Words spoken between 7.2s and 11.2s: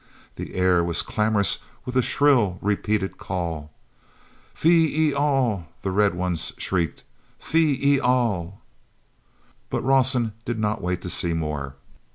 "Phee e al!" But Rawson did not wait to